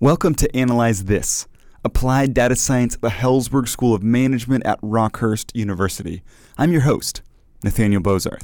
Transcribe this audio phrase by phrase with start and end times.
[0.00, 1.46] Welcome to Analyze This,
[1.84, 6.24] Applied Data Science at the Helzberg School of Management at Rockhurst University.
[6.58, 7.22] I'm your host,
[7.62, 8.42] Nathaniel Bozarth.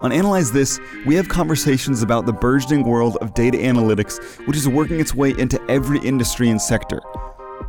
[0.00, 4.68] On Analyze This, we have conversations about the burgeoning world of data analytics, which is
[4.68, 7.00] working its way into every industry and sector.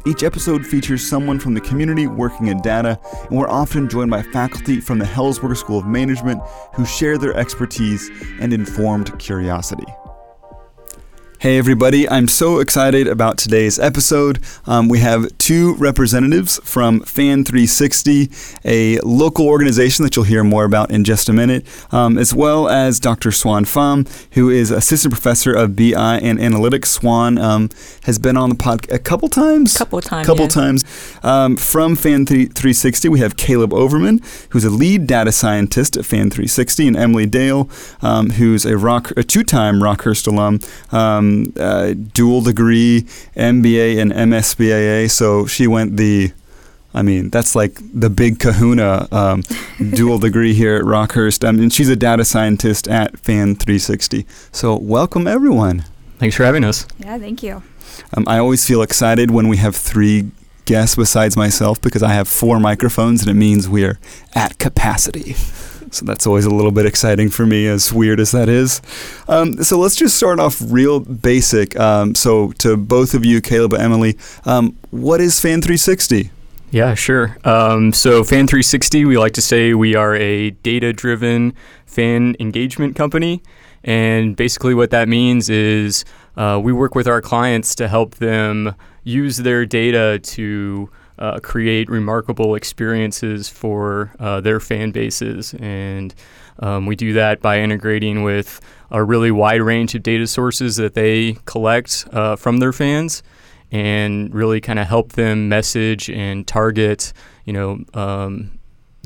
[0.07, 2.99] Each episode features someone from the community working in data,
[3.29, 6.41] and we're often joined by faculty from the Helzberg School of Management
[6.73, 8.09] who share their expertise
[8.41, 9.85] and informed curiosity.
[11.45, 12.09] Hey, everybody.
[12.09, 14.39] I'm so excited about today's episode.
[14.65, 20.89] Um, we have two representatives from Fan360, a local organization that you'll hear more about
[20.89, 23.29] in just a minute, um, as well as Dr.
[23.29, 26.99] Xuan Pham, who is assistant professor of BI and analytics.
[26.99, 27.69] Xuan um,
[28.05, 29.77] has been on the podcast a couple times.
[29.77, 30.25] Couple times.
[30.25, 30.49] Couple yeah.
[30.49, 30.83] times.
[31.21, 36.97] Um, from Fan360, we have Caleb Overman, who's a lead data scientist at Fan360, and
[36.97, 37.69] Emily Dale,
[38.01, 40.59] um, who's a, rock, a two-time Rockhurst alum.
[41.35, 43.01] Um, uh, dual degree,
[43.35, 45.09] MBA and MSBAA.
[45.09, 46.31] So she went the,
[46.93, 49.43] I mean, that's like the big kahuna um,
[49.91, 51.47] dual degree here at Rockhurst.
[51.47, 54.25] I mean, she's a data scientist at Fan 360.
[54.51, 55.85] So welcome everyone.
[56.17, 56.87] Thanks for having us.
[56.99, 57.61] Yeah, thank you.
[58.13, 60.31] Um, I always feel excited when we have three
[60.65, 63.99] guests besides myself because I have four microphones and it means we're
[64.33, 65.35] at capacity.
[65.95, 68.81] So that's always a little bit exciting for me, as weird as that is.
[69.27, 71.79] Um, so let's just start off real basic.
[71.79, 76.31] Um, so to both of you, Caleb and Emily, um, what is Fan 360?
[76.71, 77.37] Yeah, sure.
[77.45, 81.53] Um, so Fan 360, we like to say we are a data-driven
[81.85, 83.41] fan engagement company,
[83.83, 86.03] and basically what that means is
[86.35, 91.89] uh, we work with our clients to help them use their data to uh, create
[91.89, 95.53] remarkable experiences for uh, their fan bases.
[95.59, 96.13] And
[96.59, 100.93] um, we do that by integrating with a really wide range of data sources that
[100.93, 103.23] they collect uh, from their fans
[103.71, 107.11] and really kind of help them message and target,
[107.45, 108.51] you know, um,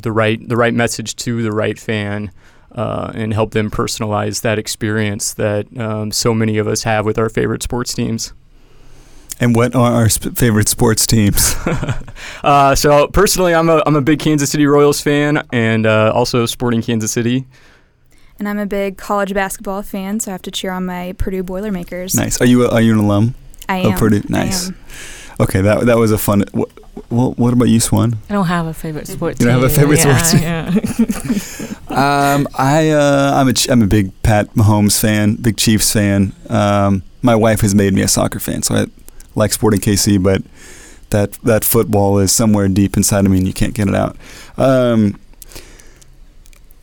[0.03, 2.31] the right the right message to the right fan.
[2.71, 7.17] Uh, and help them personalize that experience that um, so many of us have with
[7.17, 8.31] our favorite sports teams.
[9.39, 11.55] And what are our sp- favorite sports teams?
[12.43, 16.45] uh, so personally, I'm a I'm a big Kansas City Royals fan, and uh, also
[16.45, 17.45] Sporting Kansas City.
[18.37, 21.43] And I'm a big college basketball fan, so I have to cheer on my Purdue
[21.43, 22.15] Boilermakers.
[22.15, 22.39] Nice.
[22.41, 23.35] Are you a, are you an alum?
[23.67, 23.93] I am.
[23.93, 24.23] Of Purdue.
[24.29, 24.71] Nice.
[25.39, 26.43] Okay, that that was a fun.
[26.51, 26.69] What,
[27.09, 28.17] what, what about you, Xuan?
[28.29, 29.39] I don't have a favorite sports.
[29.39, 30.41] You don't have a favorite yeah, sports team.
[31.89, 31.95] Yeah.
[32.35, 36.33] um, I uh, I'm a Ch- I'm a big Pat Mahomes fan, big Chiefs fan.
[36.49, 38.85] Um, my wife has made me a soccer fan, so I
[39.35, 40.43] like Sporting KC, but
[41.09, 44.17] that that football is somewhere deep inside of me, and you can't get it out.
[44.57, 45.19] Um,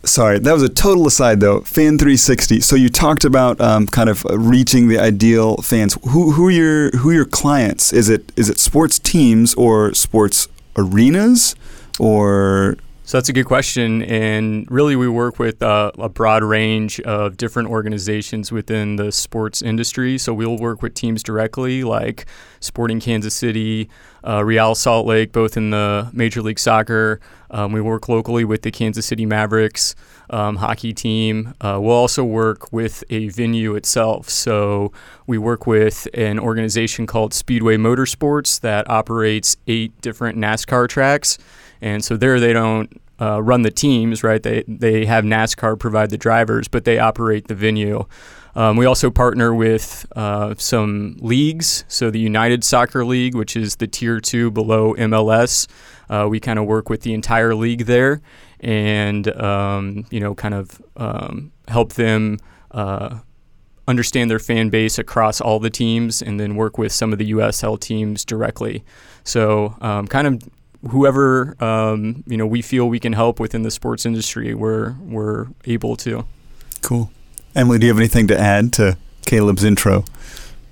[0.04, 1.60] sorry, that was a total aside, though.
[1.60, 2.60] Fan 360.
[2.60, 5.98] So you talked about um, kind of reaching the ideal fans.
[6.10, 7.92] Who who are your who are your clients?
[7.92, 11.54] Is it is it sports teams or sports arenas
[11.98, 14.02] or So that's a good question.
[14.02, 19.62] And really, we work with uh, a broad range of different organizations within the sports
[19.62, 20.18] industry.
[20.18, 22.26] So we'll work with teams directly, like
[22.58, 23.88] Sporting Kansas City,
[24.26, 27.20] uh, Real Salt Lake, both in the Major League Soccer.
[27.50, 29.94] Um, we work locally with the Kansas City Mavericks
[30.30, 31.54] um, hockey team.
[31.60, 34.28] Uh, we'll also work with a venue itself.
[34.28, 34.92] So
[35.26, 41.38] we work with an organization called Speedway Motorsports that operates eight different NASCAR tracks.
[41.80, 44.42] And so there they don't uh, run the teams, right?
[44.42, 48.06] They they have NASCAR provide the drivers, but they operate the venue.
[48.54, 51.84] Um, we also partner with uh, some leagues.
[51.88, 55.66] So the United Soccer League, which is the tier two below MLS,
[56.08, 58.20] uh, we kind of work with the entire league there,
[58.60, 62.38] and um, you know, kind of um, help them.
[62.70, 63.18] Uh,
[63.88, 67.30] understand their fan base across all the teams and then work with some of the
[67.30, 68.84] USL teams directly.
[69.22, 70.42] So, um, kind of
[70.90, 75.46] whoever um, you know we feel we can help within the sports industry, we're we're
[75.64, 76.26] able to.
[76.82, 77.10] Cool.
[77.54, 80.04] Emily, do you have anything to add to Caleb's intro?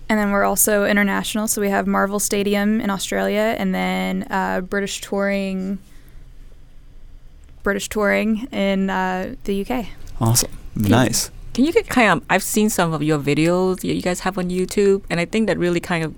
[0.08, 4.60] And then we're also international, so we have Marvel Stadium in Australia, and then uh,
[4.60, 5.78] British touring,
[7.62, 9.86] British touring in uh, the UK.
[10.20, 10.50] Awesome.
[10.76, 11.30] Nice.
[11.54, 12.26] Can you get kind of?
[12.28, 15.56] I've seen some of your videos you guys have on YouTube, and I think that
[15.56, 16.14] really kind of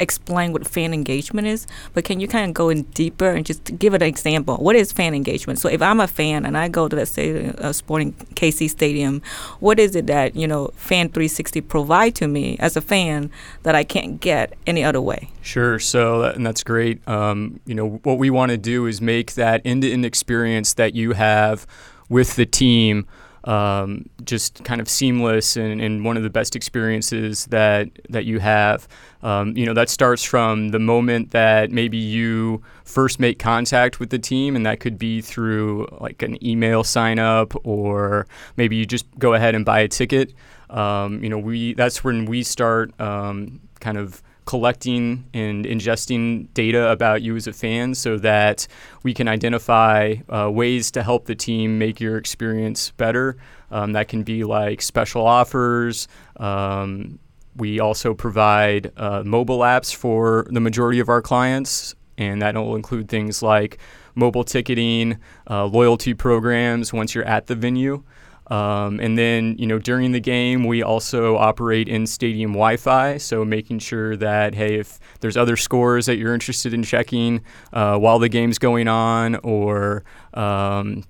[0.00, 1.66] explain what fan engagement is.
[1.92, 4.56] But can you kind of go in deeper and just give an example?
[4.56, 5.58] What is fan engagement?
[5.58, 9.22] So if I'm a fan and I go to let's say a Sporting KC Stadium,
[9.60, 13.30] what is it that you know Fan 360 provide to me as a fan
[13.62, 15.30] that I can't get any other way?
[15.42, 15.78] Sure.
[15.78, 17.06] So, that, and that's great.
[17.06, 21.12] Um, you know, what we want to do is make that end-to-end experience that you
[21.12, 21.66] have
[22.08, 23.06] with the team
[23.44, 28.38] um, just kind of seamless and, and, one of the best experiences that that you
[28.40, 28.88] have.
[29.22, 34.10] Um, you know, that starts from the moment that maybe you first make contact with
[34.10, 38.26] the team, and that could be through like an email sign up, or
[38.56, 40.32] maybe you just go ahead and buy a ticket.
[40.70, 46.90] Um, you know, we that's when we start um, kind of collecting and ingesting data
[46.90, 48.66] about you as a fan so that
[49.02, 53.36] we can identify uh, ways to help the team make your experience better.
[53.70, 56.08] Um, that can be like special offers.
[56.36, 57.18] Um,
[57.56, 62.76] we also provide uh, mobile apps for the majority of our clients, and that will
[62.76, 63.78] include things like
[64.14, 65.18] mobile ticketing,
[65.48, 68.02] uh, loyalty programs once you're at the venue.
[68.48, 73.16] Um, and then, you know, during the game, we also operate in stadium Wi Fi.
[73.16, 77.42] So making sure that, hey, if there's other scores that you're interested in checking
[77.72, 80.04] uh, while the game's going on, or,
[80.34, 81.04] um,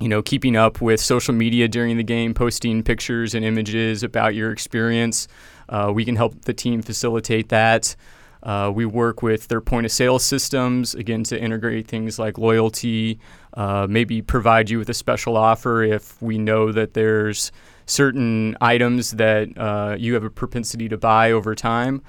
[0.00, 4.34] you know, keeping up with social media during the game, posting pictures and images about
[4.34, 5.28] your experience,
[5.68, 7.94] uh, we can help the team facilitate that.
[8.42, 13.18] Uh, we work with their point of sale systems, again, to integrate things like loyalty,
[13.54, 17.52] uh, maybe provide you with a special offer if we know that there's
[17.86, 22.02] certain items that uh, you have a propensity to buy over time.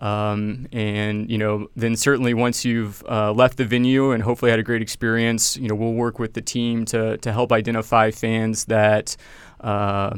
[0.00, 4.60] Um, and you know, then certainly once you've uh, left the venue and hopefully had
[4.60, 8.66] a great experience, you know, we'll work with the team to to help identify fans
[8.66, 9.16] that
[9.60, 10.16] uh,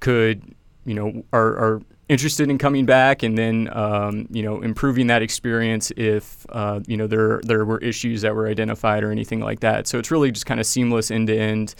[0.00, 0.42] could,
[0.84, 5.22] you know, are, are interested in coming back and then um, you know improving that
[5.22, 9.60] experience if uh, you know there there were issues that were identified or anything like
[9.60, 9.86] that.
[9.86, 11.74] So it's really just kind of seamless end to end.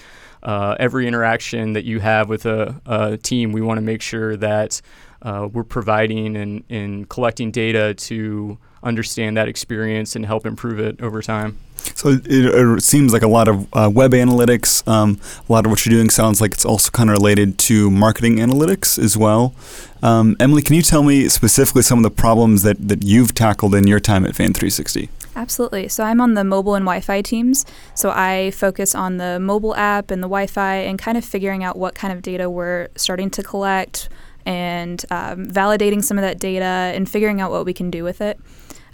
[0.45, 4.81] Every interaction that you have with a, a team, we want to make sure that
[5.23, 11.01] uh, we're providing and, and collecting data to understand that experience and help improve it
[11.01, 11.59] over time.
[11.95, 14.87] So it, it, seems like a lot of uh, web analytics.
[14.89, 17.91] Um, a lot of what you're doing sounds like it's also kind of related to
[17.91, 19.55] marketing analytics as well.
[20.03, 23.75] Um, Emily, can you tell me specifically some of the problems that, that you've tackled
[23.75, 25.09] in your time at Fan 360?
[25.35, 25.89] Absolutely.
[25.89, 27.65] So I'm on the mobile and Wi Fi teams.
[27.95, 31.65] So I focus on the mobile app and the Wi Fi and kind of figuring
[31.65, 34.09] out what kind of data we're starting to collect
[34.45, 38.21] and um, validating some of that data and figuring out what we can do with
[38.21, 38.39] it.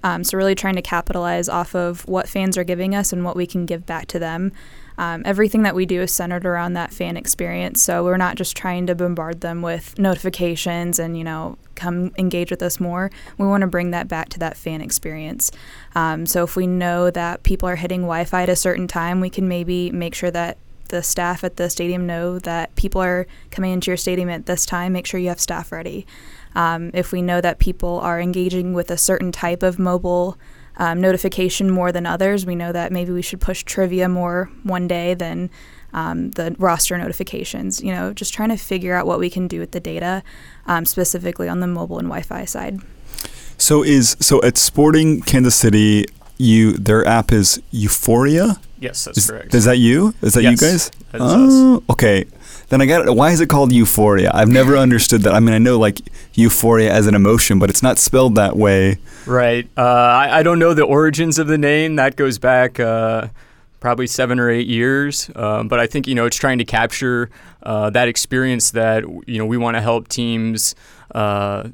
[0.02, 3.36] Um, so, really trying to capitalize off of what fans are giving us and what
[3.36, 4.52] we can give back to them.
[4.96, 7.82] Um, everything that we do is centered around that fan experience.
[7.82, 12.50] So, we're not just trying to bombard them with notifications and, you know, come engage
[12.50, 13.10] with us more.
[13.38, 15.50] We want to bring that back to that fan experience.
[15.94, 19.20] Um, so, if we know that people are hitting Wi Fi at a certain time,
[19.20, 23.26] we can maybe make sure that the staff at the stadium know that people are
[23.50, 24.92] coming into your stadium at this time.
[24.92, 26.06] Make sure you have staff ready.
[26.54, 30.36] Um, if we know that people are engaging with a certain type of mobile
[30.76, 34.88] um, notification more than others, we know that maybe we should push trivia more one
[34.88, 35.50] day than
[35.92, 37.82] um, the roster notifications.
[37.82, 40.22] You know, just trying to figure out what we can do with the data,
[40.66, 42.80] um, specifically on the mobile and Wi-Fi side.
[43.56, 46.06] So is so at Sporting Kansas City,
[46.38, 48.60] you their app is Euphoria.
[48.80, 49.54] Yes, that's is, correct.
[49.54, 50.14] Is that you?
[50.22, 50.90] Is that yes, you guys?
[51.14, 52.26] oh, okay.
[52.68, 53.14] Then I got it.
[53.14, 54.30] Why is it called euphoria?
[54.32, 55.34] I've never understood that.
[55.34, 56.00] I mean, I know like
[56.34, 58.98] euphoria as an emotion, but it's not spelled that way.
[59.26, 59.68] Right.
[59.76, 61.96] Uh, I, I, don't know the origins of the name.
[61.96, 63.28] That goes back uh,
[63.80, 65.30] probably seven or eight years.
[65.34, 67.30] Um, but I think you know it's trying to capture
[67.62, 70.74] uh, that experience that you know we want to help teams
[71.14, 71.68] uh,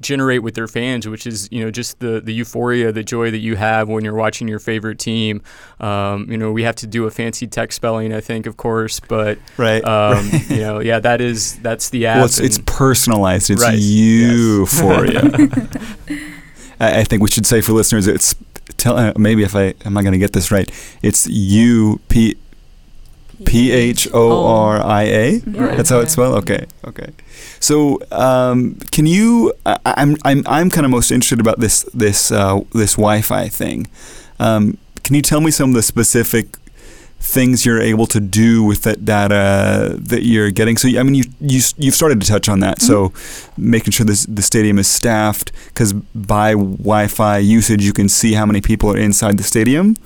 [0.00, 3.38] generate with their fans, which is you know just the the euphoria, the joy that
[3.38, 5.42] you have when you're watching your favorite team.
[5.80, 9.00] Um, you know, we have to do a fancy text spelling, I think, of course,
[9.00, 10.50] but right, um, right.
[10.50, 12.16] you know, yeah, that is that's the app.
[12.16, 13.50] Well, it's, it's personalized.
[13.50, 13.78] It's right.
[13.78, 15.22] euphoria.
[15.22, 15.98] Yes.
[16.80, 18.34] I think we should say for listeners, it's
[18.76, 20.70] tell uh, maybe if I am I going to get this right.
[21.02, 22.36] It's U P
[23.44, 25.38] P H O R I A.
[25.38, 26.38] That's how it's spelled.
[26.38, 27.12] Okay, okay.
[27.60, 29.52] So, um, can you?
[29.64, 33.86] I, am I'm I'm kind of most interested about this this uh, this Wi-Fi thing.
[34.38, 36.56] Um, can you tell me some of the specific
[37.20, 40.76] things you're able to do with that data that you're getting?
[40.76, 42.78] So, I mean, you you you've started to touch on that.
[42.78, 42.86] Mm-hmm.
[42.86, 48.34] So, making sure this the stadium is staffed because by Wi-Fi usage, you can see
[48.34, 49.96] how many people are inside the stadium.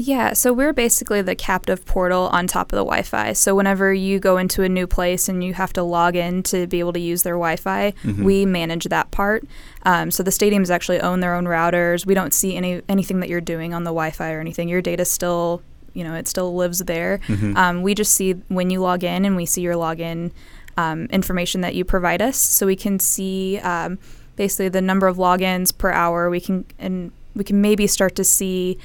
[0.00, 3.32] Yeah, so we're basically the captive portal on top of the Wi Fi.
[3.32, 6.68] So whenever you go into a new place and you have to log in to
[6.68, 8.22] be able to use their Wi Fi, mm-hmm.
[8.22, 9.44] we manage that part.
[9.82, 12.06] Um, so the stadiums actually own their own routers.
[12.06, 14.68] We don't see any anything that you're doing on the Wi Fi or anything.
[14.68, 15.62] Your data still,
[15.94, 17.18] you know, it still lives there.
[17.26, 17.56] Mm-hmm.
[17.56, 20.30] Um, we just see when you log in and we see your login
[20.76, 22.36] um, information that you provide us.
[22.36, 23.98] So we can see um,
[24.36, 26.30] basically the number of logins per hour.
[26.30, 28.78] We can, and we can maybe start to see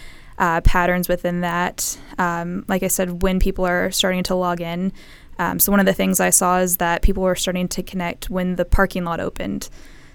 [0.44, 1.98] uh, patterns within that.
[2.18, 4.92] Um, like I said, when people are starting to log in,
[5.40, 8.30] Um, so one of the things I saw is that people were starting to connect
[8.30, 9.70] when the parking lot opened.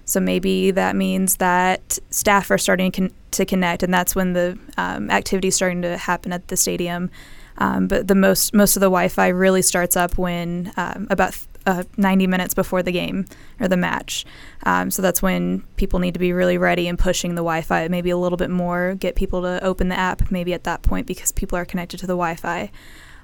[0.05, 4.57] So maybe that means that staff are starting con- to connect, and that's when the
[4.77, 7.11] um, activity is starting to happen at the stadium.
[7.59, 11.35] Um, but the most most of the Wi-Fi really starts up when um, about
[11.69, 13.27] uh, 90 minutes before the game
[13.61, 14.25] or the match.
[14.65, 17.89] Um, so that's when people need to be really ready and pushing the Wi Fi
[17.89, 21.07] maybe a little bit more, get people to open the app maybe at that point
[21.07, 22.71] because people are connected to the Wi Fi.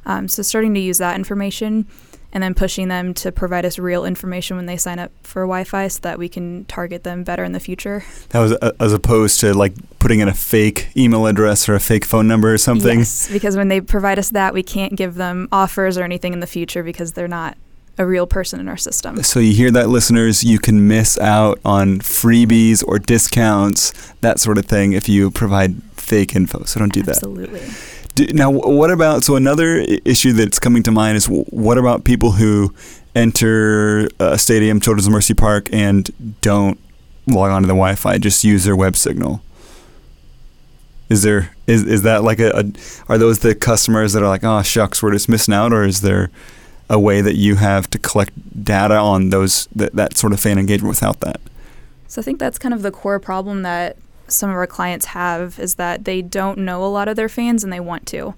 [0.07, 1.87] Um, so starting to use that information
[2.35, 5.87] and then pushing them to provide us real information when they sign up for Wi-Fi,
[5.87, 8.05] so that we can target them better in the future.
[8.31, 11.81] That was uh, as opposed to like putting in a fake email address or a
[11.81, 12.99] fake phone number or something.
[12.99, 16.41] Yes, because when they provide us that, we can't give them offers or anything in
[16.41, 17.57] the future because they're not
[17.99, 19.23] a real person in our system.
[19.23, 20.43] So you hear that, listeners?
[20.43, 25.83] You can miss out on freebies or discounts, that sort of thing, if you provide
[25.93, 26.65] fake info.
[26.65, 27.61] So don't do Absolutely.
[27.61, 27.69] that.
[27.69, 28.35] Absolutely.
[28.35, 32.73] Now, what about so another issue that's coming to mind is what about people who
[33.15, 36.11] enter a stadium, Children's Mercy Park, and
[36.41, 36.79] don't
[37.27, 39.43] log onto the Wi-Fi, just use their web signal?
[41.09, 42.65] Is there is is that like a, a
[43.09, 46.01] are those the customers that are like, oh shucks, we're just missing out, or is
[46.01, 46.31] there
[46.91, 48.33] a way that you have to collect
[48.65, 51.41] data on those that, that sort of fan engagement without that?
[52.09, 53.97] So I think that's kind of the core problem that
[54.29, 57.65] some of our clients have is that they don't know a lot of their fans
[57.65, 58.35] and they want to.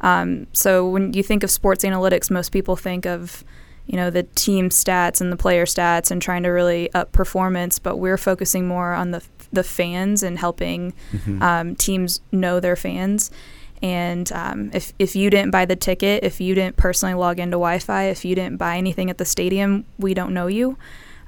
[0.00, 3.44] Um, so when you think of sports analytics, most people think of
[3.86, 7.78] you know the team stats and the player stats and trying to really up performance,
[7.78, 9.22] but we're focusing more on the
[9.52, 11.42] the fans and helping mm-hmm.
[11.42, 13.30] um, teams know their fans.
[13.86, 17.54] And um, if, if you didn't buy the ticket, if you didn't personally log into
[17.54, 20.76] Wi Fi, if you didn't buy anything at the stadium, we don't know you.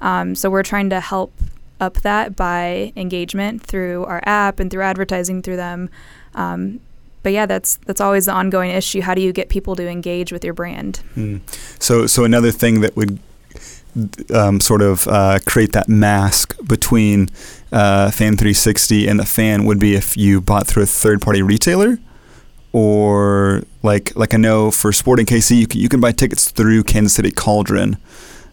[0.01, 1.31] Um, so we're trying to help
[1.79, 5.89] up that by engagement through our app and through advertising through them.
[6.35, 6.81] Um,
[7.23, 9.01] but yeah, that's that's always the ongoing issue.
[9.01, 11.01] How do you get people to engage with your brand?
[11.15, 11.39] Mm.
[11.81, 13.19] So so another thing that would
[14.33, 17.29] um, sort of uh, create that mask between
[17.71, 21.41] uh, Fan 360 and the fan would be if you bought through a third party
[21.41, 21.99] retailer
[22.71, 26.83] or like like I know for Sporting KC you can, you can buy tickets through
[26.83, 27.97] Kansas City Cauldron.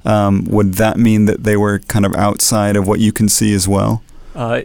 [0.05, 3.53] Um, would that mean that they were kind of outside of what you can see
[3.53, 4.03] as well?
[4.35, 4.63] Uh,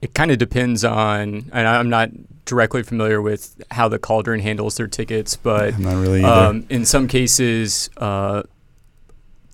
[0.00, 2.10] it kind of depends on, and I'm not
[2.44, 7.90] directly familiar with how the Cauldron handles their tickets, but really um, in some cases,
[7.96, 8.42] uh,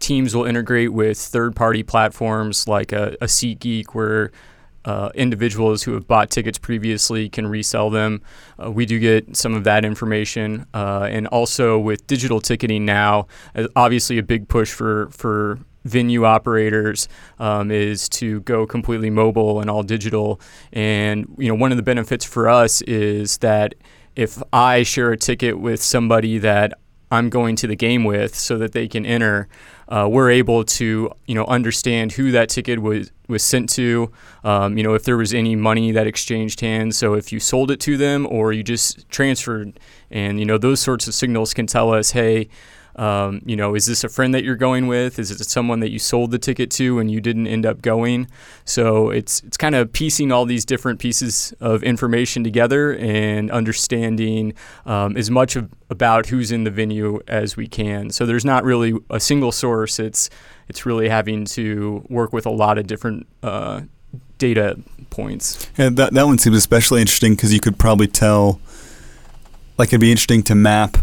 [0.00, 4.32] teams will integrate with third-party platforms like a, a SeatGeek, where
[4.84, 8.22] uh, individuals who have bought tickets previously can resell them.
[8.62, 13.26] Uh, we do get some of that information, uh, and also with digital ticketing now,
[13.54, 17.08] uh, obviously a big push for for venue operators
[17.38, 20.40] um, is to go completely mobile and all digital.
[20.72, 23.74] And you know, one of the benefits for us is that
[24.16, 26.74] if I share a ticket with somebody that
[27.10, 29.48] I'm going to the game with, so that they can enter
[29.90, 34.10] uh, we're able to you know understand who that ticket was was sent to.
[34.44, 36.96] Um, you know if there was any money that exchanged hands.
[36.96, 39.80] So if you sold it to them or you just transferred,
[40.10, 42.48] and you know those sorts of signals can tell us, hey.
[43.00, 45.18] Um, you know, is this a friend that you're going with?
[45.18, 48.28] Is it someone that you sold the ticket to and you didn't end up going?
[48.66, 54.52] So it's it's kind of piecing all these different pieces of information together and understanding
[54.84, 58.10] um, as much of, about who's in the venue as we can.
[58.10, 59.98] So there's not really a single source.
[59.98, 60.28] It's
[60.68, 63.80] it's really having to work with a lot of different uh,
[64.36, 64.78] data
[65.08, 65.70] points.
[65.78, 68.60] And that that one seems especially interesting because you could probably tell.
[69.78, 70.98] Like it'd be interesting to map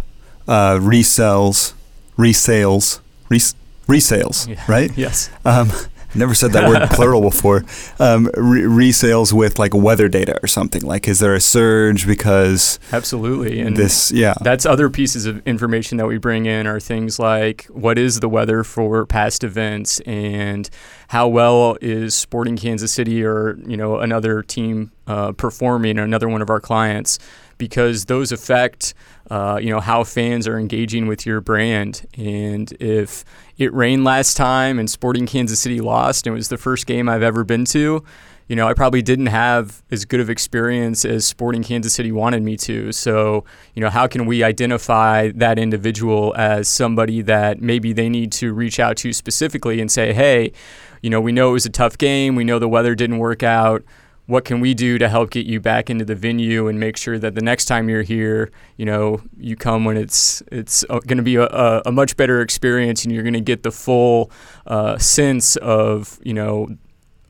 [0.48, 1.74] uh, resells
[2.18, 3.56] resales, res-
[3.88, 4.64] resales, yeah.
[4.68, 4.96] right?
[4.98, 5.30] Yes.
[5.46, 5.72] Um,
[6.16, 7.64] never said that word plural before.
[8.00, 10.82] Um, re- resales with like weather data or something.
[10.82, 14.12] Like, is there a surge because absolutely and this?
[14.12, 18.20] Yeah, that's other pieces of information that we bring in are things like what is
[18.20, 20.70] the weather for past events and
[21.10, 26.42] how well is Sporting Kansas City or you know another team uh, performing, another one
[26.42, 27.20] of our clients
[27.58, 28.94] because those affect
[29.30, 32.08] uh, you know how fans are engaging with your brand.
[32.18, 33.26] And if
[33.58, 37.10] it rained last time and Sporting Kansas City lost, and it was the first game
[37.10, 38.04] I've ever been to.
[38.48, 42.44] You know, I probably didn't have as good of experience as Sporting Kansas City wanted
[42.44, 42.94] me to.
[42.94, 48.32] So, you know, how can we identify that individual as somebody that maybe they need
[48.34, 50.54] to reach out to specifically and say, hey,
[51.02, 52.36] you know, we know it was a tough game.
[52.36, 53.84] We know the weather didn't work out
[54.28, 57.18] what can we do to help get you back into the venue and make sure
[57.18, 61.18] that the next time you're here, you know, you come when it's it's uh, going
[61.18, 61.48] to be a,
[61.86, 64.30] a, much better experience and you're going to get the full
[64.68, 66.68] uh, sense of you know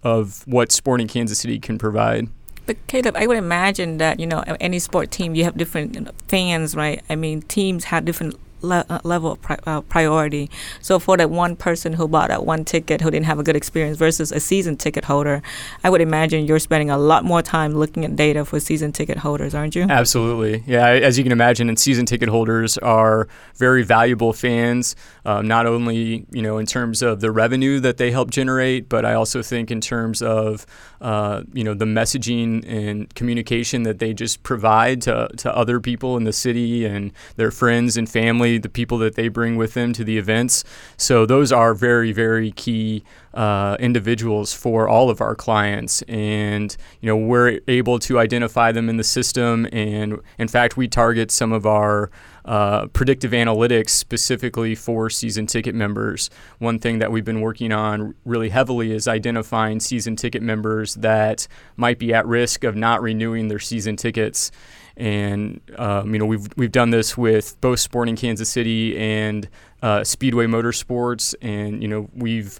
[0.03, 2.27] of what Sporting Kansas City can provide.
[2.65, 6.75] But Caleb, I would imagine that you know any sport team you have different fans,
[6.75, 7.03] right?
[7.09, 10.49] I mean, teams have different le- uh, level of pri- uh, priority.
[10.81, 13.55] So for that one person who bought that one ticket who didn't have a good
[13.55, 15.41] experience versus a season ticket holder,
[15.83, 19.17] I would imagine you're spending a lot more time looking at data for season ticket
[19.19, 19.83] holders, aren't you?
[19.83, 20.63] Absolutely.
[20.65, 24.95] Yeah, as you can imagine, and season ticket holders are very valuable fans,
[25.25, 29.05] um, not only you know in terms of the revenue that they help generate, but
[29.05, 30.65] I also think in terms of
[31.01, 36.17] uh, you know the messaging and communication that they just provide to, to other people
[36.17, 39.91] in the city and their friends and family, the people that they bring with them
[39.93, 40.63] to the events.
[40.95, 47.07] So those are very very key uh, individuals for all of our clients, and you
[47.07, 49.67] know we're able to identify them in the system.
[49.71, 52.09] And in fact, we target some of our
[52.47, 56.29] uh, predictive analytics specifically for season ticket members.
[56.59, 61.47] One thing that we've been working on really heavily is identifying season ticket members that
[61.75, 64.49] might be at risk of not renewing their season tickets.
[64.97, 69.47] And um, you know we've we've done this with both Sporting Kansas City and
[69.81, 72.59] uh, Speedway Motorsports, and you know we've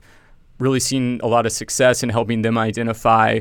[0.59, 3.39] really seen a lot of success in helping them identify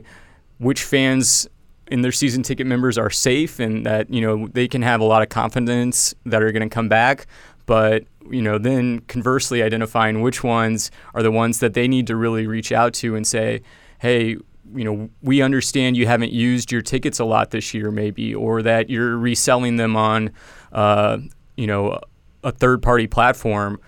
[0.58, 1.48] which fans
[1.88, 5.04] in their season ticket members are safe and that you know they can have a
[5.04, 7.26] lot of confidence that are going to come back.
[7.66, 12.16] But you know then conversely identifying which ones are the ones that they need to
[12.16, 13.62] really reach out to and say
[14.00, 14.36] hey
[14.75, 18.62] you know we understand you haven't used your tickets a lot this year maybe or
[18.62, 20.30] that you're reselling them on
[20.73, 21.18] uh,
[21.56, 22.00] you know
[22.42, 23.80] a third party platform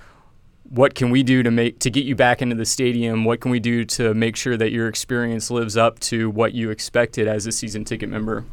[0.70, 3.24] what can we do to make to get you back into the stadium?
[3.24, 6.70] What can we do to make sure that your experience lives up to what you
[6.70, 8.44] expected as a season ticket member?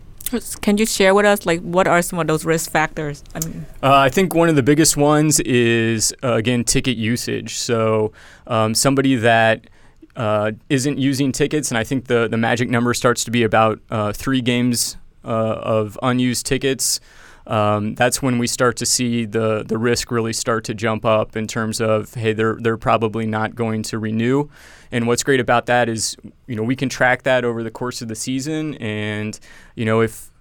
[0.61, 3.23] Can you share with us like what are some of those risk factors?
[3.35, 7.55] I mean, uh, I think one of the biggest ones is uh, again ticket usage.
[7.55, 8.11] So
[8.47, 9.67] um, somebody that
[10.15, 13.79] uh, not using tickets, and I think the the magic number starts to be about
[13.89, 16.99] uh, three games uh, of unused tickets.
[17.47, 21.35] Um, that's when we start to see the the risk really start to jump up
[21.35, 24.49] in terms of hey they're they're probably not going to renew.
[24.91, 26.15] And what's great about that is
[26.47, 28.75] you know we can track that over the course of the season.
[28.75, 29.39] And
[29.75, 30.31] you know if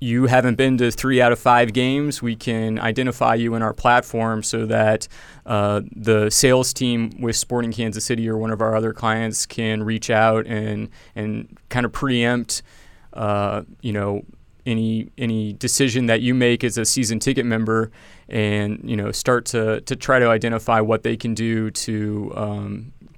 [0.00, 3.72] you haven't been to three out of five games, we can identify you in our
[3.72, 5.08] platform so that
[5.46, 9.82] uh, the sales team with Sporting Kansas City or one of our other clients can
[9.82, 12.62] reach out and and kind of preempt,
[13.12, 14.24] uh, you know,
[14.66, 17.90] any any decision that you make as a season ticket member,
[18.28, 22.32] and you know start to to try to identify what they can do to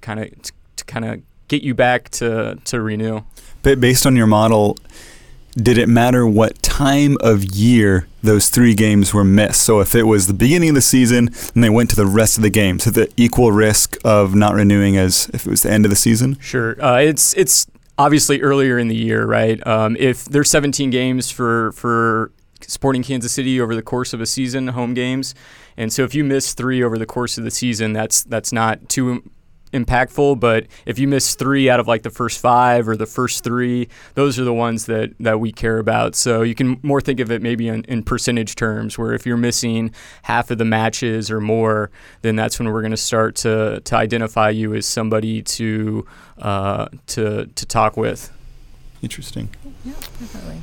[0.01, 0.29] kind of
[0.75, 3.21] to kind of get you back to to renew.
[3.63, 4.77] But based on your model,
[5.57, 9.63] did it matter what time of year those three games were missed?
[9.63, 12.37] So if it was the beginning of the season and they went to the rest
[12.37, 15.71] of the games, so the equal risk of not renewing as if it was the
[15.71, 16.37] end of the season?
[16.39, 17.65] Sure, uh, it's it's
[17.97, 19.65] obviously earlier in the year, right?
[19.65, 24.25] Um, if there's 17 games for for Sporting Kansas City over the course of a
[24.25, 25.33] season, home games,
[25.75, 28.87] and so if you miss three over the course of the season, that's that's not
[28.89, 29.23] too
[29.73, 30.39] impactful.
[30.39, 33.89] But if you miss three out of like the first five or the first three,
[34.13, 36.15] those are the ones that, that we care about.
[36.15, 39.37] So you can more think of it maybe in, in percentage terms, where if you're
[39.37, 39.91] missing
[40.23, 41.89] half of the matches or more,
[42.21, 46.05] then that's when we're going to start to to identify you as somebody to
[46.39, 48.31] uh, to to talk with.
[49.01, 49.49] Interesting.
[49.85, 50.61] Yeah, definitely.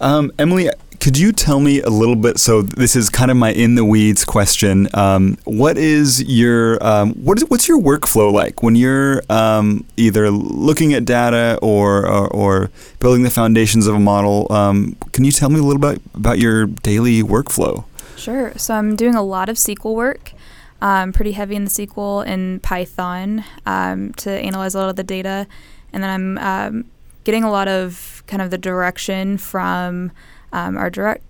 [0.00, 0.68] Um, Emily,
[1.04, 2.38] could you tell me a little bit?
[2.38, 4.88] So this is kind of my in the weeds question.
[4.94, 10.30] Um, what is your um, what is what's your workflow like when you're um, either
[10.30, 14.50] looking at data or, or, or building the foundations of a model?
[14.50, 17.84] Um, can you tell me a little bit about your daily workflow?
[18.16, 18.54] Sure.
[18.56, 20.32] So I'm doing a lot of SQL work.
[20.80, 25.04] Um, pretty heavy in the SQL and Python um, to analyze a lot of the
[25.04, 25.46] data,
[25.92, 26.90] and then I'm
[27.24, 30.12] getting a lot of kind of the direction from
[30.54, 31.24] um, our direct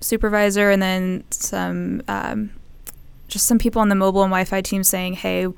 [0.00, 2.50] supervisor, and then some um,
[3.26, 5.48] just some people on the mobile and Wi-Fi team saying, "Hey,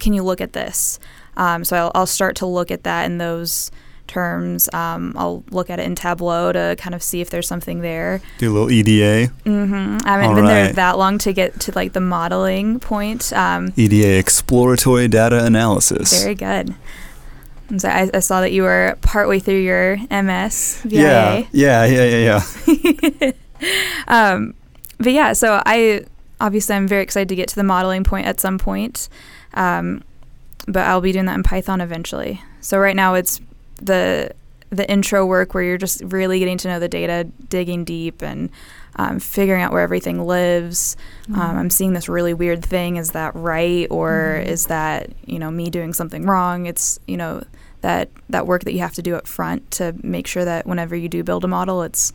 [0.00, 0.98] can you look at this?"
[1.36, 3.70] Um, so I'll, I'll, start to look at that in those
[4.06, 4.72] terms.
[4.72, 8.20] Um, I'll look at it in Tableau to kind of see if there's something there.
[8.38, 9.32] Do a little EDA.
[9.44, 10.06] Mm-hmm.
[10.06, 10.50] I haven't All been right.
[10.50, 13.32] there that long to get to like the modeling point.
[13.32, 16.22] Um, EDA, exploratory data analysis.
[16.22, 16.74] Very good.
[17.78, 20.82] So I, I, saw that you were partway through your MS.
[20.84, 21.00] VIA.
[21.00, 22.42] Yeah, yeah, yeah, yeah,
[23.26, 23.32] yeah.
[24.08, 24.54] um,
[24.98, 26.04] but yeah, so I
[26.40, 29.08] obviously I'm very excited to get to the modeling point at some point,
[29.54, 30.04] um,
[30.66, 32.42] but I'll be doing that in Python eventually.
[32.60, 33.40] So right now it's
[33.76, 34.30] the
[34.70, 38.50] the intro work where you're just really getting to know the data, digging deep, and
[38.96, 40.96] um, figuring out where everything lives.
[41.24, 41.40] Mm-hmm.
[41.40, 42.96] Um, I'm seeing this really weird thing.
[42.96, 44.48] Is that right, or mm-hmm.
[44.48, 46.66] is that you know me doing something wrong?
[46.66, 47.42] It's you know
[47.80, 50.96] that that work that you have to do up front to make sure that whenever
[50.96, 52.12] you do build a model, it's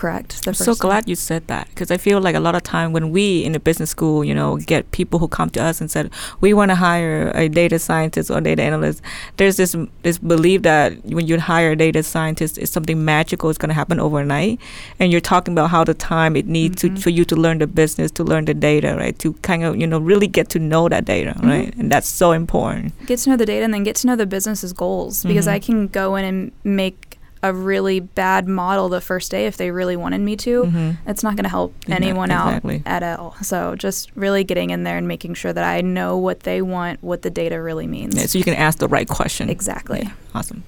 [0.00, 0.30] Correct.
[0.46, 2.94] I'm so first glad you said that because I feel like a lot of time
[2.94, 5.90] when we in the business school, you know, get people who come to us and
[5.90, 6.10] said
[6.40, 9.02] we want to hire a data scientist or data analyst.
[9.36, 13.58] There's this this belief that when you hire a data scientist, it's something magical is
[13.58, 14.58] going to happen overnight,
[14.98, 16.94] and you're talking about how the time it needs Mhm.
[16.96, 19.18] to for you to learn the business, to learn the data, right?
[19.18, 21.48] To kind of you know really get to know that data, Mhm.
[21.50, 21.74] right?
[21.78, 22.94] And that's so important.
[23.06, 25.52] get to know the data and then get to know the business's goals because Mhm.
[25.56, 27.09] I can go in and make
[27.42, 30.64] a really bad model the first day if they really wanted me to.
[30.64, 30.96] Mhm.
[31.06, 32.82] It's not going to help Yeah, anyone exactly.
[32.84, 33.34] out at all.
[33.42, 37.02] So just really getting in there and making sure that I know what they want,
[37.02, 38.14] what the data really means.
[38.14, 39.48] Yeah, so you can ask the right question.
[39.48, 40.00] exactly.
[40.04, 40.64] Yeah, awesome.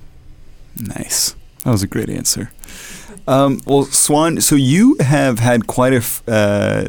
[0.80, 1.35] Nice.
[1.64, 2.50] That was a great answer.
[3.28, 6.88] Um, well, Xuan, so you have had quite a, f- uh,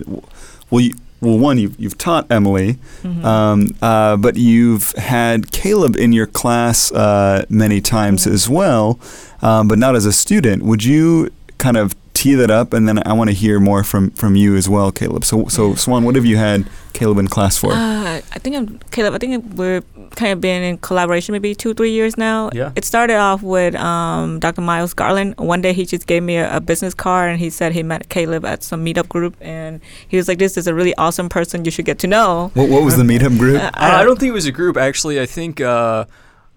[0.69, 0.93] well, you,
[1.23, 3.23] well, one, you've, you've taught Emily, Mhm.
[3.23, 8.99] um, uh, but you've had Caleb in your class uh, many times as well,
[9.41, 10.63] um, but not as a student.
[10.63, 11.29] Would you
[11.63, 14.55] kind of tee that up, and then I want to hear more from, from you
[14.55, 15.23] as well, Caleb.
[15.23, 17.71] So, so Xuan, what have you had Caleb in class for?
[17.71, 19.13] Uh, I think I'm Caleb.
[19.13, 19.81] I think we're
[20.15, 22.49] kind of been in collaboration maybe two, three years now.
[22.53, 22.71] Yeah.
[22.75, 24.61] It started off with um, Dr.
[24.61, 25.35] Miles Garland.
[25.37, 28.09] One day he just gave me a, a business card and he said he met
[28.09, 31.65] Caleb at some meetup group and he was like, "This is a really awesome person
[31.65, 33.61] you should get to know." what, what was the meetup group?
[33.61, 34.77] Uh, I, I don't think it was a group.
[34.77, 36.05] Actually, I think uh,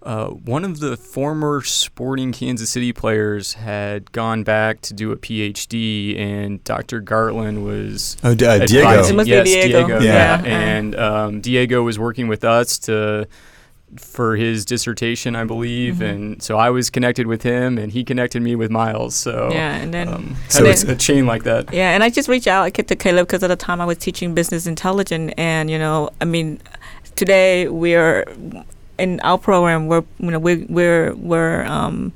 [0.06, 5.16] uh, one of the former Sporting Kansas City players had gone back to do a
[5.16, 7.02] PhD, and Dr.
[7.02, 9.04] Gartland was oh, D- uh, advising- Diego.
[9.08, 9.98] It must be yes, Diego.
[10.00, 10.42] Yeah.
[10.42, 13.26] Yeah, and um, Diego was working with us to
[13.98, 16.10] for his dissertation, I believe, Mhm.
[16.10, 19.14] and so I was connected with him, and he connected me with Miles.
[19.14, 21.72] So Yeah, and then um, So so it's- it's a chain like that.
[21.72, 24.34] Yeah, and I just reached out to Caleb because at the time I was teaching
[24.34, 26.60] business intelligence, and you know, I mean,
[27.14, 28.24] today we're
[28.98, 29.86] in our program.
[29.86, 32.12] We're you know we we're we're um,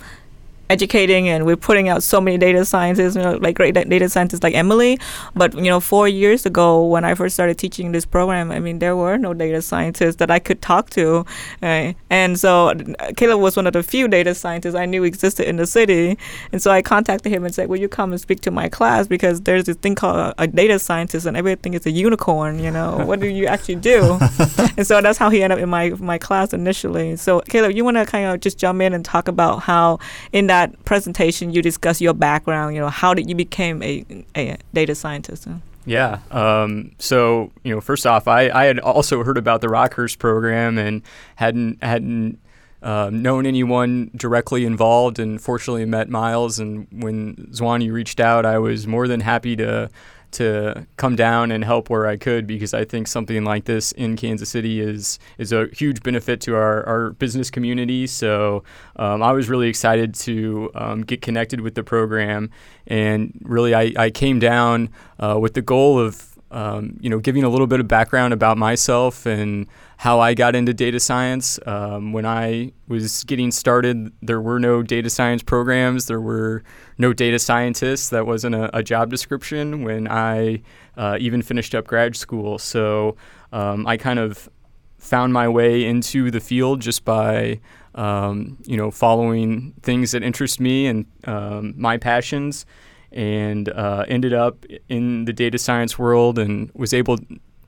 [0.71, 4.43] educating and we're putting out so many data scientists, you know, like great data scientists
[4.43, 4.99] like Emily.
[5.35, 8.79] But you know, four years ago when I first started teaching this program, I mean,
[8.79, 11.27] there were no data scientists that I could talk to,
[11.61, 11.97] right?
[12.09, 12.73] And so
[13.17, 16.17] Caleb was one of the few data scientists I knew existed in the city.
[16.53, 19.09] And so I contacted him and said, "Will you come and speak to my class?
[19.09, 22.61] Because there's this thing called a, a data scientist, and everything is a unicorn.
[22.61, 24.19] You know, what do you actually do?"
[24.77, 27.17] and so that's how he ended up in my my class initially.
[27.17, 29.99] So Caleb, you want to kind of just jump in and talk about how
[30.33, 32.75] in that presentation you discuss your background.
[32.75, 34.05] You know, how did you become a
[34.37, 35.49] a data scientist?
[35.87, 36.21] Yeah.
[36.31, 40.79] Um, so you know, first off, I, I had also heard about the Rockhurst program
[40.79, 41.03] and
[41.37, 42.39] hadn't hadn't
[42.83, 46.59] um, known anyone directly involved, and fortunately met Miles.
[46.59, 49.91] And when Zwanny reached out, I was more than happy to
[50.33, 54.17] to come down and help where I could because I think something like this in
[54.17, 58.07] Kansas City is is a huge benefit to our, our business community.
[58.07, 58.63] So
[58.97, 62.51] um, I was really excited to um, get connected with the program,
[62.87, 67.45] and really I, I came down uh, with the goal of um, you know giving
[67.45, 69.67] a little bit of background about myself and
[70.01, 71.61] how I got into data science.
[71.67, 76.07] Um, when I was getting started, there were no data science programs.
[76.07, 76.63] There were
[76.97, 78.09] no data scientists.
[78.09, 80.63] That wasn't a, a job description when I
[80.97, 82.57] uh, even finished up grad school.
[82.59, 83.17] So
[83.53, 84.49] um, I kind of
[84.97, 87.61] found my way into the field just by
[87.95, 92.65] um, you know following things that interest me and um, my passions
[93.13, 97.19] and uh, ended up in the data science world and was able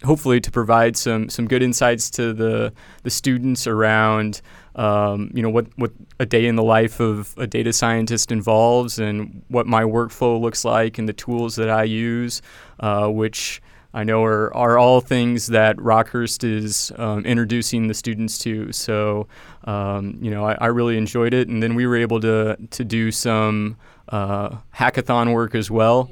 [0.05, 4.41] hopefully to provide some some good insights to the the students around
[4.75, 8.99] um, you know what what a day in the life of a data scientist involves
[8.99, 12.43] and what my workflow looks like and the tools that I use,
[12.81, 13.61] uh, which
[13.95, 18.73] I know are, are all things that Rockhurst is um, introducing the students to.
[18.73, 19.27] So,
[19.65, 21.49] um, you know, I, I really enjoyed it.
[21.49, 23.77] And then we were able to, to do some
[24.09, 26.11] uh, hackathon work as well.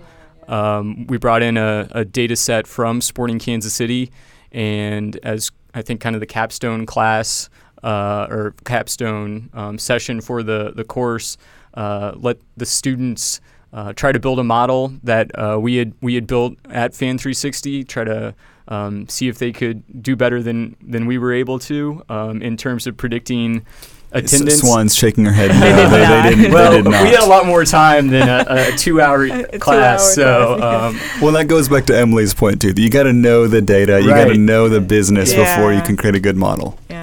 [0.50, 4.10] Um, we brought in a, a data set from Sporting Kansas City,
[4.52, 7.48] and as I think kind of the capstone class
[7.82, 11.38] uh, or capstone um, session for the, the course,
[11.74, 13.40] uh, let the students
[13.72, 17.16] uh, try to build a model that uh, we had we had built at Fan
[17.16, 17.84] 360.
[17.84, 18.34] Try to
[18.66, 22.56] um, see if they could do better than than we were able to um, in
[22.56, 23.64] terms of predicting
[24.12, 24.62] attendance.
[24.62, 25.50] Xuan's shaking her head.
[25.60, 26.52] They No, did they, they didn't.
[26.54, 27.02] well, they did not.
[27.02, 31.00] we had a lot more time than a, a two-hour two-hour class, so class, um,
[31.22, 32.72] Well, that goes back to Emily's point too.
[32.72, 34.00] that You got to know the data.
[34.00, 36.78] You got to know the business before you can create a good model.
[36.88, 36.99] Yeah, yeah.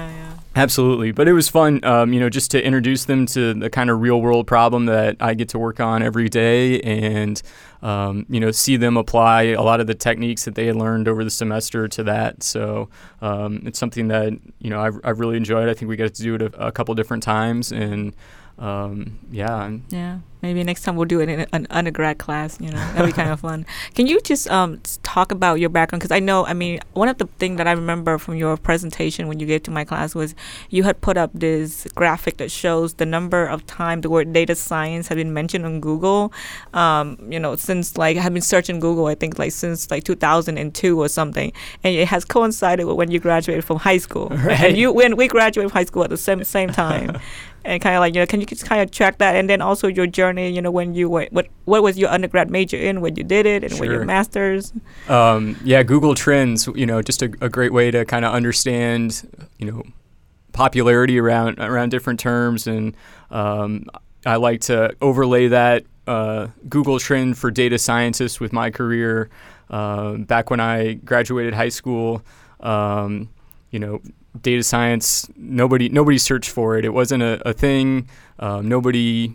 [0.58, 3.90] Absolutely, but it was fun, um, you know, just to introduce them to the kind
[3.90, 7.40] of real world problem that I get to work on every day, and
[7.80, 11.06] um, you know, see them apply a lot of the techniques that they had learned
[11.06, 12.42] over the semester to that.
[12.42, 12.88] So
[13.22, 15.68] um, it's something that you know I've, I've really enjoyed.
[15.68, 18.12] I think we got to do it a, a couple different times, and
[18.58, 19.70] um, yeah.
[19.88, 20.18] Yeah.
[20.40, 22.60] Maybe next time we'll do it in an undergrad class.
[22.60, 23.66] You know, that'd be kind of fun.
[23.94, 26.00] Can you just um, talk about your background?
[26.00, 29.26] Because I know, I mean, one of the things that I remember from your presentation
[29.26, 30.36] when you gave to my class was
[30.70, 34.54] you had put up this graphic that shows the number of times the word data
[34.54, 36.32] science had been mentioned on Google.
[36.72, 40.04] Um, you know, since like I have been searching Google, I think like since like
[40.04, 44.32] 2002 or something, and it has coincided with when you graduated from high school.
[44.48, 44.60] Right.
[44.60, 47.18] And you when we graduated from high school at the same same time.
[47.68, 49.36] and kind of like you know can you just kind of track that?
[49.36, 52.50] And then also your journey you know when you went what what was your undergrad
[52.50, 54.72] major in when you did it and when your masters?
[55.08, 59.28] Um, yeah, Google Trends, you know, just a, a great way to kind of understand,
[59.58, 59.82] you know,
[60.52, 62.96] popularity around around different terms, and
[63.30, 63.86] um,
[64.26, 69.28] I like to overlay that uh, Google Trend for data scientists with my career.
[69.70, 72.22] Um back when I graduated high school,
[72.60, 73.28] um,
[73.70, 74.00] you know,
[74.40, 76.84] data science nobody nobody searched for it.
[76.84, 78.08] It wasn't a, a thing.
[78.38, 79.34] Um, nobody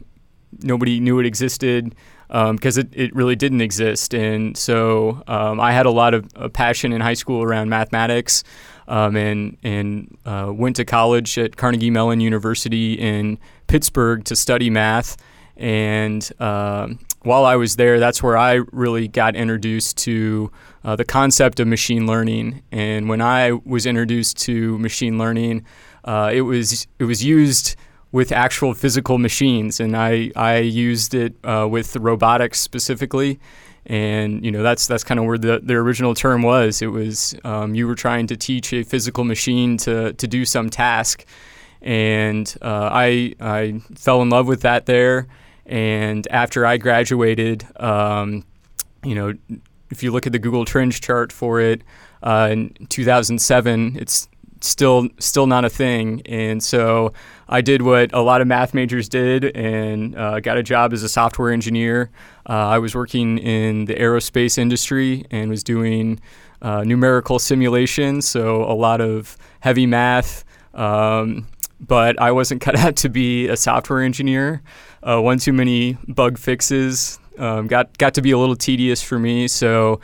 [0.62, 1.96] nobody knew it existed
[2.28, 4.14] because it, it really didn't exist.
[4.16, 8.44] And so um, I had a lot of uh, passion in high school around mathematics
[8.88, 14.70] um, and, and uh, went to college at Carnegie Mellon University in Pittsburgh to study
[14.70, 15.16] math.
[15.58, 20.52] And um, while I was there, that's where I really got introduced to
[20.84, 22.62] uh, the concept of machine learning.
[22.72, 25.66] And when I was introduced to machine learning,
[26.04, 27.76] uh, it was it was used
[28.12, 33.40] with actual physical machines, and I I used it uh, with robotics specifically.
[33.86, 36.82] And you know that's that's kind of where the, the original term was.
[36.82, 40.70] It was um, you were trying to teach a physical machine to, to do some
[40.70, 41.26] task,
[41.82, 45.28] and uh, I I fell in love with that there.
[45.66, 48.46] And after I graduated, um,
[49.04, 49.34] you know,
[49.94, 51.84] if you look at the Google Trends chart for it
[52.24, 54.28] uh, in 2007, it's
[54.60, 56.24] still still not a thing.
[56.26, 57.14] And so
[57.48, 61.04] I did what a lot of math majors did and uh, got a job as
[61.04, 62.10] a software engineer.
[62.50, 66.20] Uh, I was working in the aerospace industry and was doing
[66.64, 70.44] uh, numerical simulations, so a lot of heavy math.
[70.74, 71.48] Um,
[71.80, 74.64] but I wasn't cut out to be a software engineer.
[75.04, 79.20] Uh, one too many bug fixes um, got got to be a little tedious for
[79.20, 79.48] me.
[79.48, 80.00] So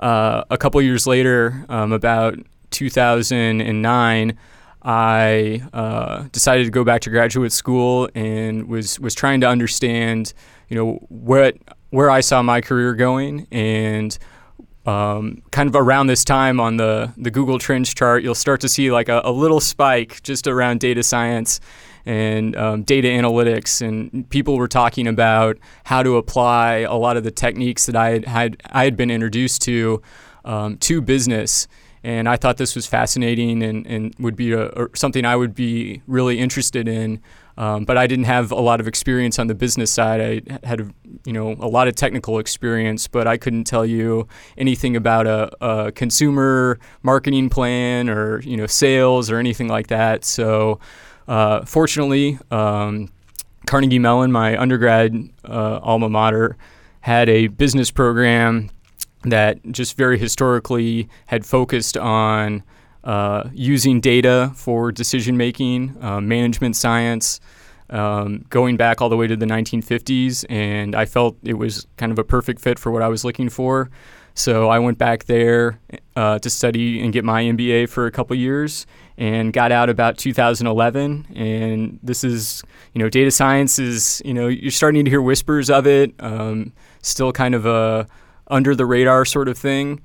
[0.00, 2.38] uh, a couple years later, um, about
[2.70, 4.38] 2009,
[4.82, 10.34] I uh, decided to go back to graduate school and was was trying to understand,
[10.68, 11.56] you know, what
[11.90, 14.16] where I saw my career going and.
[14.86, 18.68] Um, kind of around this time on the, the Google Trends chart, you'll start to
[18.68, 21.58] see like a, a little spike just around data science
[22.06, 27.24] and um, data analytics, and people were talking about how to apply a lot of
[27.24, 30.02] the techniques that I had, had I had been introduced to
[30.44, 31.66] um, to business.
[32.02, 36.02] And I thought this was fascinating and, and would be a, something I would be
[36.06, 37.22] really interested in.
[37.56, 40.20] Um, but I didn't have a lot of experience on the business side.
[40.20, 40.92] I had,
[41.24, 44.26] you know, a lot of technical experience, but I couldn't tell you
[44.58, 50.24] anything about a, a consumer marketing plan or you know sales or anything like that.
[50.24, 50.80] So,
[51.28, 53.08] uh, fortunately, um,
[53.66, 55.14] Carnegie Mellon, my undergrad
[55.44, 56.56] uh, alma mater,
[57.00, 58.70] had a business program
[59.22, 62.62] that just very historically had focused on
[63.04, 67.40] uh, using data for decision making, uh, management science,
[67.90, 70.44] um, going back all the way to the 1950s.
[70.48, 73.50] And I felt it was kind of a perfect fit for what I was looking
[73.50, 73.90] for.
[74.36, 75.78] So I went back there
[76.16, 78.84] uh, to study and get my MBA for a couple years
[79.16, 81.26] and got out about 2011.
[81.36, 82.62] And this is,
[82.94, 86.72] you know, data science is, you know, you're starting to hear whispers of it, um,
[87.00, 88.08] still kind of a
[88.48, 90.00] under the radar sort of thing.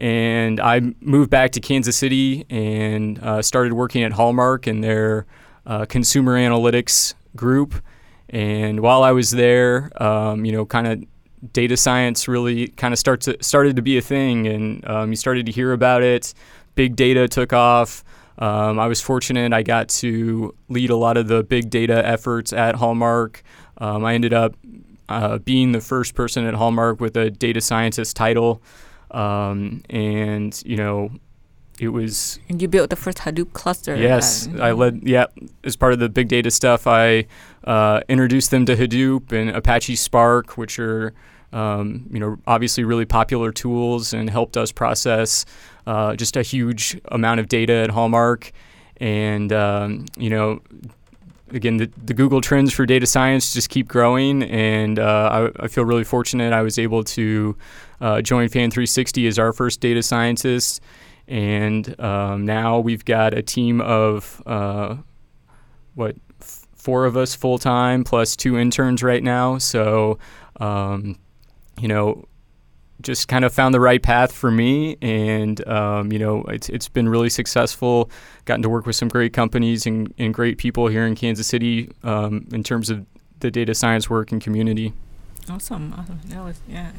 [0.00, 5.26] And I moved back to Kansas City and uh, started working at Hallmark in their
[5.66, 7.74] uh, consumer analytics group.
[8.30, 12.98] And while I was there, um, you know, kind of data science really kind of
[12.98, 16.34] starts started to be a thing, and um, you started to hear about it.
[16.74, 18.04] Big data took off.
[18.38, 22.52] Um, I was fortunate; I got to lead a lot of the big data efforts
[22.52, 23.42] at Hallmark.
[23.78, 24.54] Um, I ended up
[25.08, 28.62] uh, being the first person at Hallmark with a data scientist title,
[29.10, 31.10] um, and you know,
[31.78, 35.02] it was and you built the first hadoop cluster Yes, uh, I led.
[35.02, 35.26] Yeah,
[35.64, 37.26] as part of the big data stuff, I
[37.64, 41.14] uh, introduced them to Hadoop and Apache Spark, which are
[41.52, 45.46] um, you know obviously really popular tools, and helped us process
[45.86, 48.52] uh, just a huge amount of data at Hallmark.
[48.98, 50.60] And um, you know,
[51.50, 55.68] again, the, the Google trends for data science just keep growing, and uh, I, I,
[55.68, 57.56] feel really fortunate I was able to
[58.00, 60.80] uh, join Fan 360 as our first data scientist.
[61.28, 64.96] And um, now we've got a team of uh,
[65.94, 69.58] what f- four of us full time plus two interns right now.
[69.58, 70.18] So,
[70.58, 71.16] um,
[71.80, 72.24] you know,
[73.02, 76.88] just kind of found the right path for me, and um, you know, it's it's
[76.88, 78.10] been really successful.
[78.44, 81.90] Gotten to work with some great companies and, and great people here in Kansas City
[82.02, 83.06] um, in terms of
[83.40, 84.92] the data science work and community.
[85.48, 86.20] Awesome, awesome.
[86.26, 86.92] That was yeah.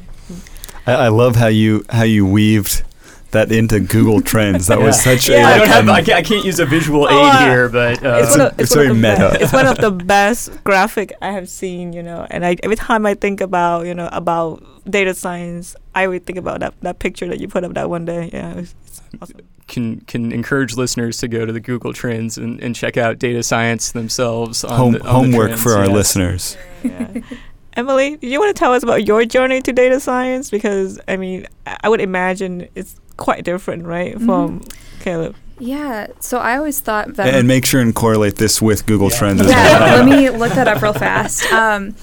[0.86, 2.82] I, I love how you how you weaved
[3.32, 4.68] that into Google Trends.
[4.68, 4.86] That yeah.
[4.86, 5.54] was such yeah, a.
[5.54, 5.88] I don't have.
[5.88, 8.74] I can't, I can't use a visual aid uh, here, but uh, it's, a, it's,
[8.74, 9.30] very meta.
[9.30, 11.92] Best, it's one of the best graphic I have seen.
[11.92, 16.06] You know, and I, every time I think about you know about data science, I
[16.06, 18.30] would think about that that picture that you put up that one day.
[18.32, 19.40] Yeah, it's, it's awesome.
[19.68, 23.42] Can can encourage listeners to go to the Google Trends and, and check out data
[23.42, 24.62] science themselves.
[24.62, 26.56] Home, the, homework for our listeners.
[26.82, 27.20] Yeah.
[27.74, 30.50] Emily, do you want to tell us about your journey to data science?
[30.50, 34.26] Because I mean, I would imagine it's quite different, right, mm-hmm.
[34.26, 34.62] from
[35.00, 35.36] Caleb?
[35.58, 37.34] Yeah, so I always thought that.
[37.34, 39.18] And, make sure and correlate this with Google yeah.
[39.18, 40.04] Trends as yeah, well.
[40.04, 41.50] let me look that up real fast.
[41.52, 41.94] Um,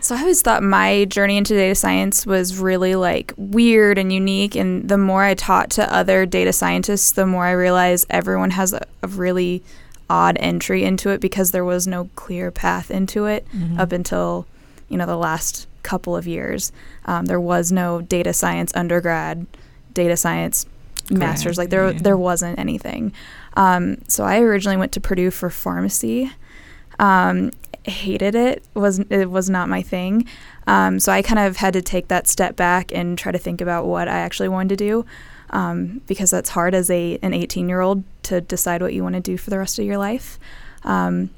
[0.00, 4.54] so I always thought my journey into data science was really like weird and unique.
[4.54, 8.72] And the more I taught to other data scientists, the more I realized everyone has
[8.72, 9.64] a, a really
[10.08, 13.80] odd entry into it because there was no clear path into it mm-hmm.
[13.80, 14.46] up until
[14.88, 16.72] you know the last couple of years.
[17.04, 19.46] Um, there was no data science undergrad
[19.94, 20.66] data science
[21.10, 21.58] masters.
[21.58, 21.98] Like there, yeah.
[22.00, 23.12] there wasn't anything.
[23.54, 26.30] Um, so I originally went to Purdue for pharmacy.
[26.98, 27.50] Um,
[27.84, 28.64] hated it.
[28.74, 30.26] was It was not my thing.
[30.66, 33.60] Um, so I kind of had to take that step back and try to think
[33.60, 35.06] about what I actually wanted to do,
[35.50, 39.14] um, because that's hard as a an 18 year old to decide what you want
[39.14, 40.38] to do for the rest of your life.
[40.82, 41.30] Um,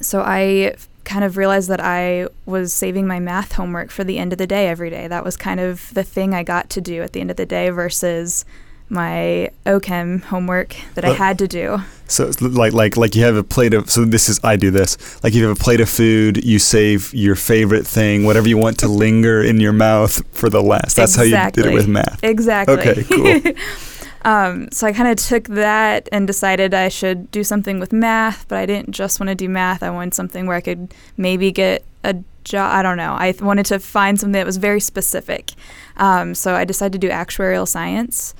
[0.00, 0.74] so I
[1.10, 4.46] kind of realized that I was saving my math homework for the end of the
[4.46, 5.08] day every day.
[5.08, 7.46] That was kind of the thing I got to do at the end of the
[7.46, 8.44] day versus
[8.88, 11.78] my OChem homework that I had to do.
[12.06, 14.70] So it's like like like you have a plate of so this is I do
[14.70, 15.22] this.
[15.22, 18.78] Like you have a plate of food, you save your favorite thing, whatever you want
[18.80, 20.94] to linger in your mouth for the last.
[20.94, 21.30] That's exactly.
[21.36, 22.22] how you did it with math.
[22.22, 22.74] Exactly.
[22.76, 23.52] Okay, cool.
[24.22, 28.46] Um, so I kind of took that and decided I should do something with math,
[28.48, 29.82] but I didn't just want to do math.
[29.82, 32.72] I wanted something where I could maybe get a job.
[32.72, 33.16] I don't know.
[33.18, 35.52] I th- wanted to find something that was very specific.
[35.96, 38.34] Um, so I decided to do actuarial science.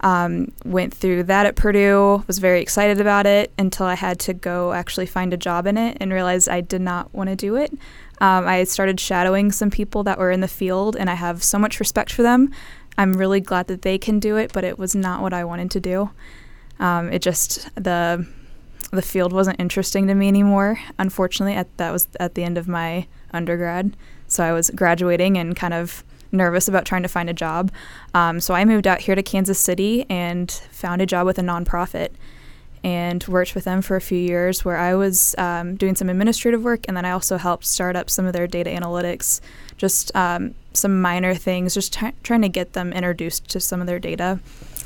[0.00, 4.34] Um, went through that at Purdue, was very excited about it until I had to
[4.34, 7.56] go actually find a job in it and realized I did not want to do
[7.56, 7.72] it.
[8.20, 11.58] Um, I started shadowing some people that were in the field, and I have so
[11.58, 12.52] much respect for them.
[12.98, 15.70] I'm really glad that they can do it, but it was not what I wanted
[15.72, 16.10] to do.
[16.78, 18.26] Um, it just the
[18.92, 20.78] the field wasn't interesting to me anymore.
[20.98, 25.56] Unfortunately, at, that was at the end of my undergrad, so I was graduating and
[25.56, 27.70] kind of nervous about trying to find a job.
[28.14, 31.42] Um, so I moved out here to Kansas City and found a job with a
[31.42, 32.10] nonprofit
[32.84, 36.62] and worked with them for a few years where I was um, doing some administrative
[36.62, 39.40] work and then I also helped start up some of their data analytics,
[39.76, 43.98] just um, some minor things, just trying to get them introduced to some of their
[43.98, 44.40] data.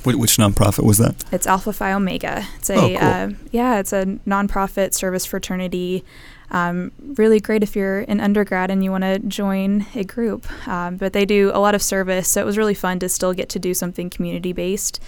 [0.04, 1.14] Which nonprofit was that?
[1.30, 2.46] It's Alpha Phi Omega.
[2.56, 2.96] It's a oh, cool.
[2.96, 6.04] uh, yeah, it's a nonprofit service fraternity.
[6.50, 10.50] Um, really great if you're an undergrad and you want to join a group.
[10.66, 13.34] Um, but they do a lot of service, so it was really fun to still
[13.34, 15.00] get to do something community based.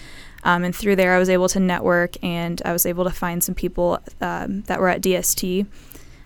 [0.43, 3.43] Um, and through there, I was able to network and I was able to find
[3.43, 5.65] some people um, that were at DST,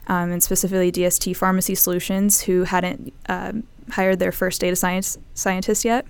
[0.08, 5.86] um, and specifically DST Pharmacy Solutions, who hadn't um, hired their first data science scientist
[5.86, 6.06] yet.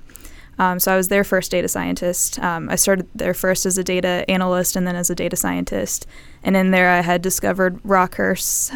[0.59, 2.39] Um, so I was their first data scientist.
[2.39, 6.07] Um, I started there first as a data analyst and then as a data scientist.
[6.43, 8.71] And in there, I had discovered Rockhurst's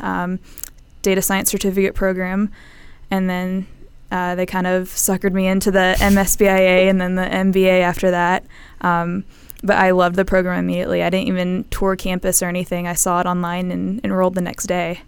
[1.02, 2.52] data science certificate program,
[3.10, 3.68] and then
[4.12, 8.46] uh, they kind of suckered me into the MSBIA and then the MBA after that.
[8.82, 9.24] Um,
[9.64, 11.04] but I loved the program immediately.
[11.04, 12.88] I didn't even tour campus or anything.
[12.88, 15.02] I saw it online and enrolled the next day.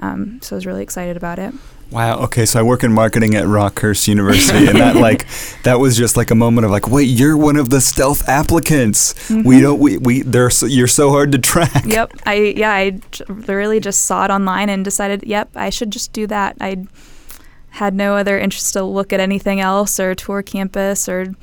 [0.00, 1.54] Um, so I was really excited about it.
[1.90, 2.20] Wow.
[2.20, 2.46] Okay.
[2.46, 5.26] So I work in marketing at Rockhurst University, and that like
[5.64, 9.14] that was just like a moment of like, wait, you're one of the stealth applicants.
[9.28, 9.48] Mm-hmm.
[9.48, 9.80] We don't.
[9.80, 11.84] We we they're so, you're so hard to track.
[11.86, 12.12] Yep.
[12.26, 12.72] I yeah.
[12.72, 16.56] I j- literally just saw it online and decided, yep, I should just do that.
[16.60, 16.86] I
[17.70, 21.34] had no other interest to look at anything else or tour campus or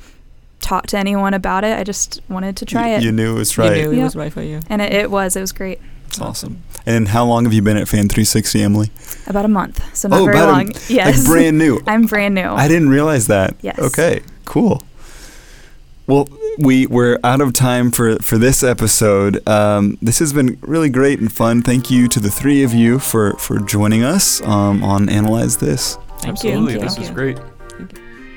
[0.60, 1.78] talk to anyone about it.
[1.78, 3.02] I just wanted to try it.
[3.02, 3.76] You knew it was right.
[3.78, 4.00] You knew yep.
[4.00, 4.60] it was right for you.
[4.68, 5.36] And it, it was.
[5.36, 5.80] It was great.
[6.06, 6.62] It's awesome.
[6.88, 8.90] And how long have you been at Fan 360, Emily?
[9.26, 9.94] About a month.
[9.94, 10.70] So not oh, very long.
[10.70, 11.18] A, yes.
[11.18, 11.82] Like brand new.
[11.86, 12.48] I'm brand new.
[12.48, 13.56] I didn't realize that.
[13.60, 13.78] Yes.
[13.78, 14.22] Okay.
[14.46, 14.82] Cool.
[16.06, 19.46] Well, we we're out of time for for this episode.
[19.46, 21.60] Um, this has been really great and fun.
[21.60, 25.96] Thank you to the three of you for for joining us um, on Analyze This.
[26.20, 26.80] Thank Absolutely, you.
[26.80, 27.14] this Thank was you.
[27.14, 27.38] great.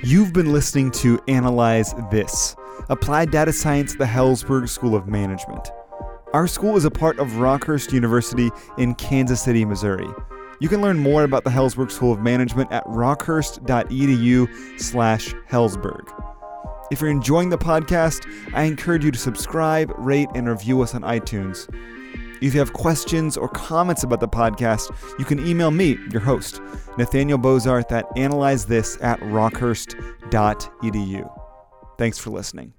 [0.04, 2.58] You've been listening to Analyze This,
[2.90, 5.70] Applied Data Science at the Helzberg School of Management.
[6.34, 10.08] Our school is a part of Rockhurst University in Kansas City, Missouri.
[10.62, 16.08] You can learn more about the Helzberg School of Management at rockhurst.edu slash Helzberg.
[16.90, 21.02] If you're enjoying the podcast, I encourage you to subscribe, rate, and review us on
[21.02, 21.68] iTunes.
[22.42, 26.62] If you have questions or comments about the podcast, you can email me, your host,
[26.98, 31.30] Nathaniel Bozarth at analyzethis at rockhurst.edu.
[31.98, 32.74] Thanks for listening.